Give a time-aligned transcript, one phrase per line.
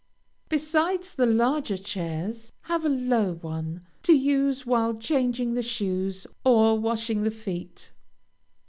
[0.49, 6.79] Besides the larger chairs, have a low one, to use while changing the shoes or
[6.79, 7.91] washing the feet.